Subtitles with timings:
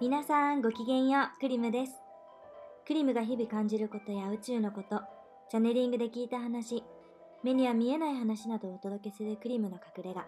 [0.00, 1.92] 皆さんごきげんよう、クリムです。
[2.86, 5.02] クリムが日々感じることや宇宙のこと、
[5.50, 6.82] チャネリングで聞いた話、
[7.44, 10.26] 目には見えない話などをお届けするクリムの隠れ家。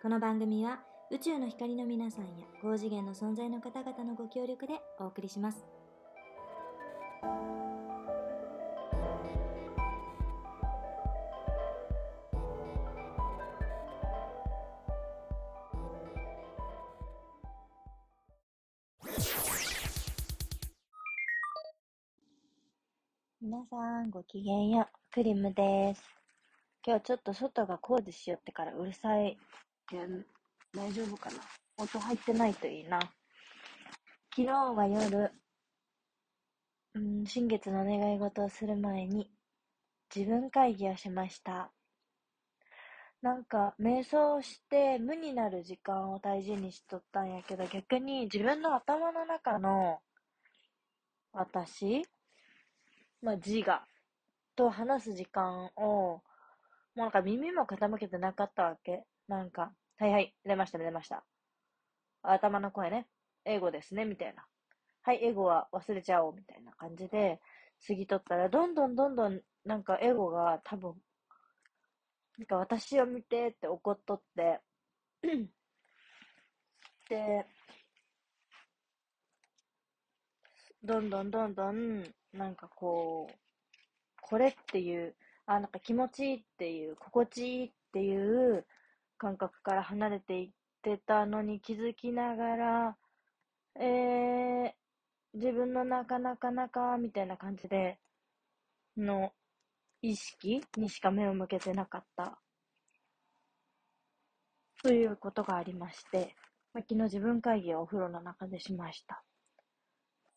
[0.00, 0.80] この番組は
[1.10, 5.66] 宇宙の光の皆さんや高次元の存在の方々のご協力でお送りします。
[23.40, 26.02] 皆さんごきげんよう、クリムです。
[26.86, 29.38] 今日ちょっと外が工事しよってからうるさい
[29.88, 30.26] けん、
[30.74, 31.36] 大丈夫かな？
[31.78, 33.00] 音入ってないといいな。
[34.36, 35.32] 昨日は夜、
[36.94, 39.30] うん、新月の願い事をする前に
[40.14, 41.72] 自分会議をしました。
[43.26, 49.98] なんか、瞑想して無になる時間を大事にしとったんやけど、逆に自分の頭の中の
[51.32, 52.04] 私
[53.20, 53.82] まあ、自我
[54.54, 56.22] と話す時間を、も
[56.94, 59.02] うなんか耳も傾けてなかったわけ。
[59.26, 61.24] なんか、はいはい、出ました、出ました。
[62.22, 63.08] 頭の声ね。
[63.44, 64.44] 英語ですね、みたいな。
[65.02, 67.40] はい、英語は忘れちゃおう、みたいな感じで、
[67.88, 70.94] 過ぎとったら、どんどんどんどん、なんか英語が多分、
[72.38, 74.60] なんか私を見てって怒っとって、
[77.08, 77.46] で、
[80.82, 83.34] どんどんどんどん、なんかこう、
[84.20, 85.16] これっていう、
[85.46, 88.66] あ、なんか気持ちいいっていう、心地いいっていう
[89.16, 90.50] 感覚から離れていっ
[90.82, 92.96] てたのに気づきながら、
[93.76, 94.72] えー、
[95.34, 97.98] 自分のなかなかなか、みたいな感じで、
[98.96, 99.32] の
[100.08, 102.38] 意識にしか目を向けてなかった。
[104.82, 106.36] ということがありまして、
[106.72, 109.24] まあ、昨日自分会議をお風呂の中でしました。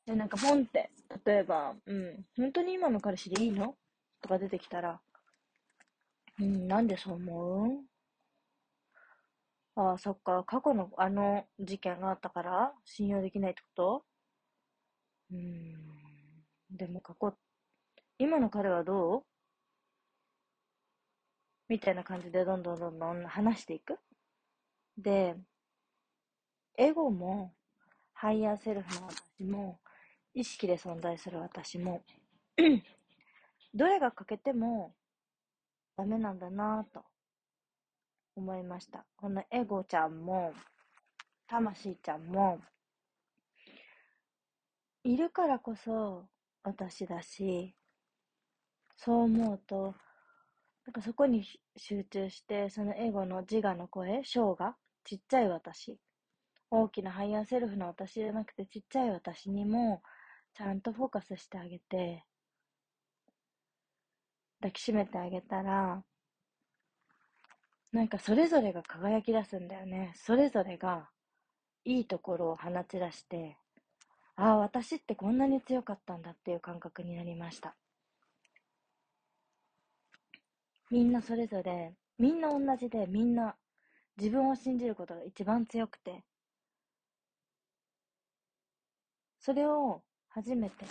[0.07, 0.89] で、なんかポンって、
[1.23, 3.75] 例えば、うん、本当に今の彼氏でいいの？
[4.21, 4.99] とか出てきたら、
[6.39, 7.83] うん、なんでそう思
[9.75, 9.81] う？
[9.81, 14.03] ああ、そっか、過去のあの事件があったから信用できないってこと？
[15.31, 15.75] うん、
[16.75, 17.35] でも過去、
[18.17, 19.23] 今の彼はどう？
[21.69, 23.99] みたいな感じでどんどんどんどん話していく。
[24.97, 25.35] で、
[26.77, 27.53] エゴも、
[28.13, 29.79] ハイヤーセルフの私も、
[30.33, 32.01] 意識で存在する私も、
[33.73, 34.95] どれが欠けても
[35.95, 37.05] ダメなんだなぁと
[38.35, 39.05] 思いました。
[39.15, 40.53] このエゴちゃんも、
[41.47, 42.59] 魂ちゃんも、
[45.03, 46.25] いるからこそ
[46.63, 47.75] 私だし、
[48.97, 49.93] そう思うと、
[50.89, 51.45] なんかそこに
[51.77, 55.99] 集中して、そのエゴの自我の声、小が、ちっちゃい私、
[56.71, 60.01] 大きなハイヤーセルフの私じゃなくてちっちゃい私にも、
[60.55, 62.25] ちゃんとフォーカスしてあげて、
[64.61, 66.03] 抱きしめてあげたら、
[67.91, 70.13] なんかそれぞれが輝き出すんだよね。
[70.15, 71.11] それぞれが
[71.85, 73.57] いいところを放ち出して、
[74.35, 77.75] ああ、私ってこんなに強かったんだっていう感覚になりました。
[80.91, 83.55] みんなそれぞれ、みんな同じで、みんな
[84.17, 86.23] 自分を信じることが一番強くて、
[89.39, 90.85] それを初めて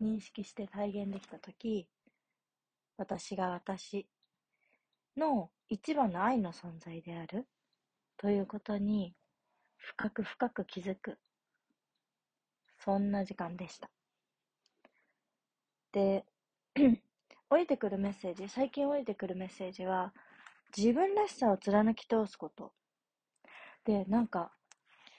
[0.00, 1.88] 認識して体現できたとき、
[2.96, 4.06] 私が私
[5.16, 7.46] の一番の愛の存在である
[8.16, 9.14] ということに
[9.76, 11.18] 深く深く気づく。
[12.78, 13.90] そんな時間でした。
[15.92, 16.24] で、
[17.50, 20.12] 降りてくるメッセージ、最近降りてくるメッセージは、
[20.76, 22.72] 自分らしさを貫き通すこと。
[23.84, 24.52] で、なんか、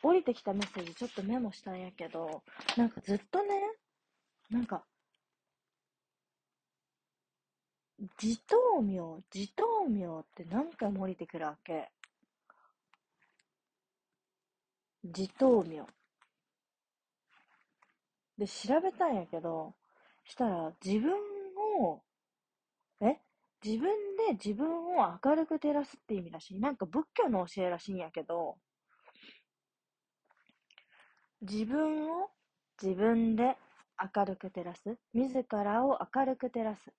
[0.04, 2.44] 降りてきたメッセージちょっとメモしたんやけど、
[2.78, 3.50] なんかずっとね、
[4.50, 4.84] なんか、
[8.22, 11.92] 自灯明、自灯明って何回も降りてくるわけ。
[15.04, 15.86] 自灯明。
[18.38, 19.74] で、調べたんやけど、
[20.24, 21.14] したら自分
[21.82, 22.02] を、
[23.64, 26.60] 自分で自分を明るく照らすって意味らし。
[26.60, 28.58] なんか仏教の教えらしいんやけど、
[31.42, 32.30] 自分を
[32.82, 33.58] 自分で
[34.16, 34.98] 明るく照らす。
[35.14, 36.94] 自らを明るく照らす。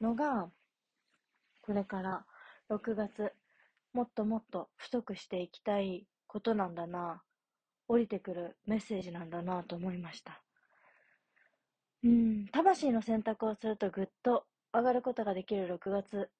[0.00, 0.50] のが、
[1.62, 2.26] これから
[2.68, 3.32] 6月、
[3.92, 7.22] もっともっと太くしていきたいことなんだな、
[7.88, 10.44] 降りてくるメッセージなんだなと思いました。
[12.04, 16.30] うん、魂の選択をするとぐっと上がることができる6月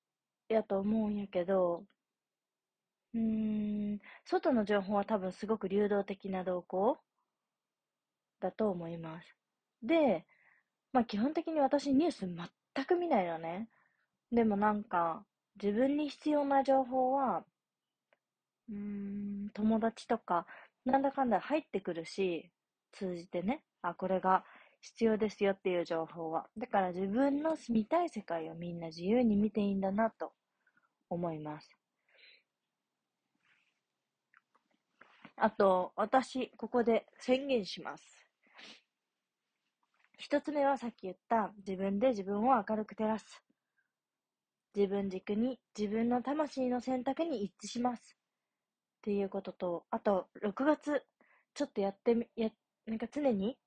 [0.50, 1.86] やと思うんやけど、
[3.14, 3.20] うー
[3.94, 6.98] ん、外の情報は多分すごく流動的な動向
[8.40, 9.36] だと思います。
[9.82, 10.26] で、
[10.92, 13.68] まあ基本的に私ニュース全く見ないのね。
[14.32, 15.24] でもなんか、
[15.62, 17.44] 自分に必要な情報は、
[18.68, 18.76] うー
[19.46, 20.46] ん、友達とか、
[20.84, 22.50] なんだかんだ入ってくるし、
[22.92, 24.44] 通じてね、あ、これが
[24.80, 26.48] 必要ですよっていう情報は。
[26.56, 30.32] だから自分の見たい世界をみんな自由に見ていいんだなと
[31.08, 31.76] 思います。
[35.36, 38.04] あと、私、ここで宣言します。
[40.18, 43.42] 一つ目はさっき言った自分で自分を明るく照らす。
[44.76, 48.16] 自分軸に自分の魂の選択に一致します。
[48.98, 51.02] っていうことと、あと、6月、
[51.54, 52.50] ちょっとやってみ、や、
[52.86, 53.58] なんか常に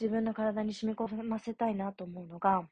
[0.00, 2.68] 自分の体に染み込ませたいなと思うのが、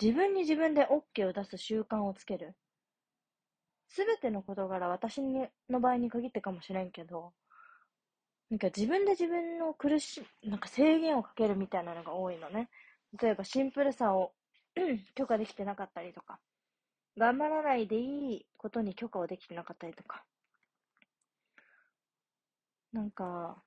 [0.00, 2.54] 自分に自分で OK を出す習慣をつける。
[3.88, 7.32] すべての事柄、私の場合に限ってかもしれんけど、
[8.50, 12.70] なんか自分で自分の苦し、なんか制限をかけるみたいなのが多いのね。
[13.20, 14.32] 例えばシンプルさを
[15.14, 16.38] 許可できてなかったりとか、
[17.18, 20.24] 頑張らないでいいことに許可をできてなかったりとか。
[22.92, 23.62] なんか、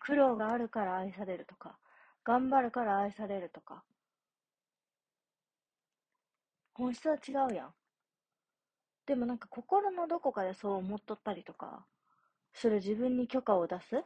[0.00, 1.76] 苦労があるから愛されるとか、
[2.24, 3.84] 頑張るから愛されるとか。
[6.74, 7.74] 本質は違うやん。
[9.06, 11.86] でもなんか心のどこかでそう思っとったりとか、
[12.54, 14.02] する自分に許可を出す？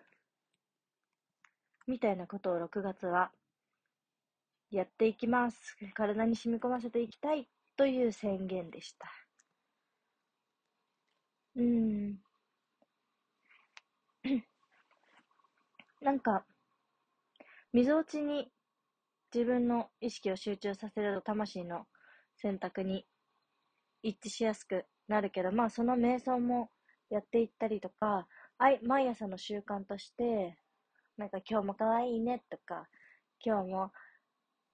[1.87, 3.31] みたいなことを6月は
[4.71, 5.76] やっていきます。
[5.94, 9.09] 体に染み込ませていきたいという宣言でした。
[11.56, 12.17] うん。
[16.03, 16.44] なんか、
[17.73, 18.50] 溝落ちに
[19.35, 21.87] 自分の意識を集中させると魂の
[22.37, 23.05] 選択に
[24.03, 26.70] 一致しやすくなるけど、まあその瞑想も
[27.11, 28.26] やっていったりとか、
[28.59, 30.56] あい毎朝の習慣として、
[31.17, 32.87] なんか今日も可愛いねとか、
[33.44, 33.93] 今日も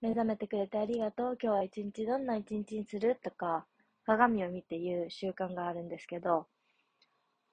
[0.00, 3.66] 目覚めてくれてありがとう、今日は一日どんな一日にするとか、
[4.04, 6.46] 鏡を見て言う習慣があるんですけど、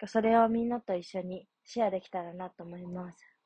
[0.05, 3.40] それをみんなと一緒にシェアできたらなと思います。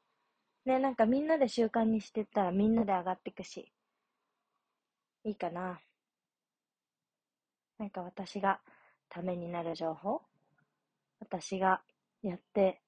[0.65, 3.71] ね、なんかみんなで習慣にしてったらみんなで上がっていくし、
[5.23, 5.79] いいかな。
[7.77, 8.59] なんか私が
[9.09, 10.21] ためになる情報
[11.19, 11.81] 私が
[12.23, 12.81] やって、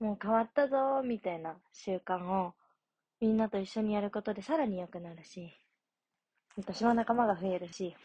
[0.00, 2.54] もう変わったぞみたいな習慣を
[3.20, 5.52] みんなと一緒にやることでさらに良くなるし、
[6.56, 7.96] 私も仲間が増えるし、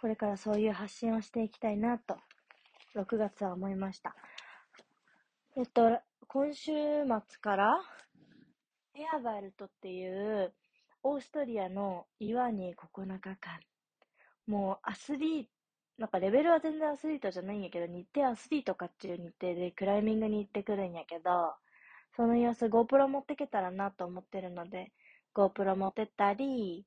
[0.00, 2.16] これからそういう発信をしていきたいなと、
[2.94, 4.14] 6月は思いました。
[5.56, 7.80] えっと、今週末から、
[8.94, 10.54] エアバルトっていう、
[11.02, 13.58] オーストリアの岩に9日間、
[14.46, 15.50] もうアスリート、
[15.98, 21.54] なんかレベルは全然アスリートじゃないんやけど、日程アスリートかっていう日程でクライミングに行ってくるんやけど、
[22.14, 24.92] その様子 GoPro 持ってけたらなと思ってるので、
[25.34, 26.86] GoPro 持ってったり、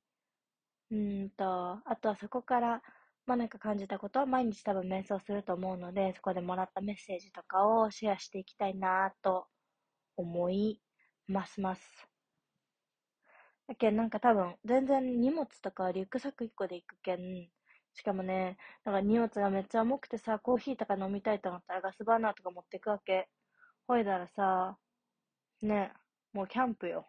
[0.90, 2.82] うんと、あとはそこから、
[3.26, 9.46] まあなんか感じたことは毎日多分瞑想すると思うので、そこでもらったメッセージとかをシェアしていきたいなと
[10.16, 10.80] 思い
[11.26, 11.82] ますます。
[13.66, 17.48] だけなんか多分全然荷物とかリュックサック1個で行くけん、
[17.94, 23.28] しかもね、なんか荷物がめっちゃ重くてさ、コーヒーとか飲みたいと思ったらガスバーナーとか持ってくわけ。
[23.86, 24.78] ほいだらさ、
[25.62, 25.92] ね、
[26.32, 27.06] もうキャンプよ。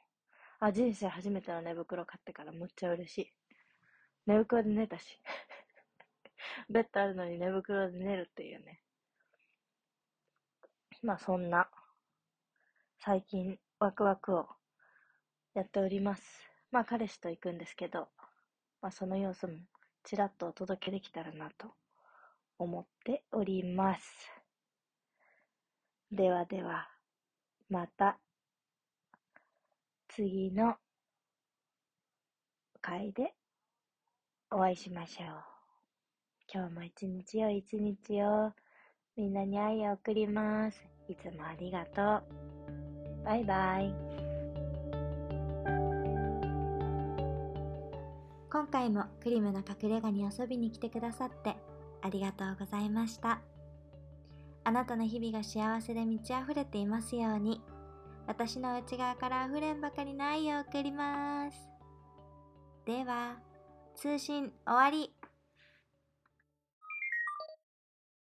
[0.60, 3.34] あ、人生初めての寝袋買ってからむっちゃ嬉しい。
[4.28, 5.20] 寝袋で寝たし。
[6.70, 8.82] ベッドあるのに寝袋で寝るっていうね。
[11.02, 11.70] まあそんな、
[13.00, 14.48] 最近ワクワクを
[15.54, 16.24] やっております。
[16.72, 18.10] まあ彼氏と行くんですけど、
[18.82, 19.60] まあその様子も
[20.04, 21.74] ちらっとお届けできたらなと
[22.58, 24.32] 思っております。
[26.12, 26.90] ではでは、
[27.70, 28.20] また
[30.08, 30.78] 次の
[32.80, 33.34] 回で
[34.52, 35.55] お会いしましょう。
[36.56, 38.50] 今日も一日よ一日を
[39.18, 40.78] みんなに愛を送ります。
[41.10, 42.24] いつもありがとう。
[43.26, 43.94] バイバイ。
[48.50, 51.58] 今回もクリムの隠れ家に遊びに来てくださって
[52.02, 53.42] ありがとうございました。
[54.64, 57.62] あなたの日々が幸せで満ち溢れていますように、
[58.28, 61.58] 私の内側から溢れんばかりの愛を送ります。
[62.86, 63.40] では、
[63.98, 65.14] 通信終わり。